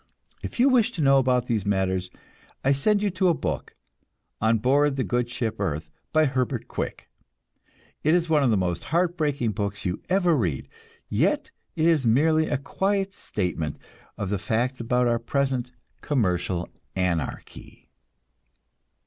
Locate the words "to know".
0.93-1.19